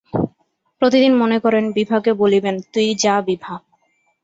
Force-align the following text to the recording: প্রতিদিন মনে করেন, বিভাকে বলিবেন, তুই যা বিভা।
প্রতিদিন 0.81 1.13
মনে 1.15 1.37
করেন, 1.39 1.63
বিভাকে 1.71 2.11
বলিবেন, 2.13 2.55
তুই 2.73 2.87
যা 2.95 3.15
বিভা। 3.21 3.53